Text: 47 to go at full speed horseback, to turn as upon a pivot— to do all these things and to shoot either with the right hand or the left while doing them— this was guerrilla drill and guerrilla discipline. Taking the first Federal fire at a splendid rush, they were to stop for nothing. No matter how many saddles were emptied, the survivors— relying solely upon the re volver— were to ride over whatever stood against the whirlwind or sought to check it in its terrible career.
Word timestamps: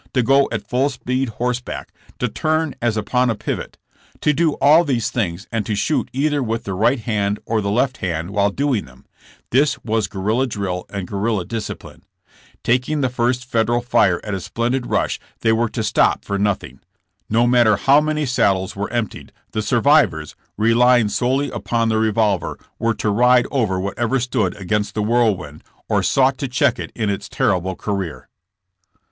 47 0.13 0.13
to 0.13 0.27
go 0.27 0.49
at 0.51 0.67
full 0.67 0.89
speed 0.89 1.29
horseback, 1.29 1.93
to 2.17 2.27
turn 2.27 2.73
as 2.81 2.97
upon 2.97 3.29
a 3.29 3.35
pivot— 3.35 3.77
to 4.21 4.33
do 4.33 4.53
all 4.53 4.83
these 4.83 5.11
things 5.11 5.45
and 5.51 5.63
to 5.67 5.75
shoot 5.75 6.09
either 6.11 6.41
with 6.41 6.63
the 6.63 6.73
right 6.73 7.01
hand 7.01 7.37
or 7.45 7.61
the 7.61 7.69
left 7.69 8.01
while 8.01 8.49
doing 8.49 8.85
them— 8.85 9.05
this 9.51 9.77
was 9.83 10.07
guerrilla 10.07 10.47
drill 10.47 10.87
and 10.89 11.07
guerrilla 11.07 11.45
discipline. 11.45 12.01
Taking 12.63 13.01
the 13.01 13.09
first 13.09 13.45
Federal 13.45 13.79
fire 13.79 14.19
at 14.23 14.33
a 14.33 14.39
splendid 14.39 14.87
rush, 14.87 15.19
they 15.41 15.51
were 15.51 15.69
to 15.69 15.83
stop 15.83 16.25
for 16.25 16.39
nothing. 16.39 16.79
No 17.29 17.45
matter 17.45 17.75
how 17.75 18.01
many 18.01 18.25
saddles 18.25 18.75
were 18.75 18.89
emptied, 18.91 19.31
the 19.51 19.61
survivors— 19.61 20.35
relying 20.57 21.09
solely 21.09 21.51
upon 21.51 21.89
the 21.89 21.99
re 21.99 22.11
volver— 22.11 22.55
were 22.79 22.95
to 22.95 23.11
ride 23.11 23.45
over 23.51 23.79
whatever 23.79 24.19
stood 24.19 24.55
against 24.55 24.95
the 24.95 25.03
whirlwind 25.03 25.63
or 25.87 26.01
sought 26.01 26.39
to 26.39 26.47
check 26.47 26.79
it 26.79 26.91
in 26.95 27.11
its 27.11 27.29
terrible 27.29 27.75
career. 27.75 28.27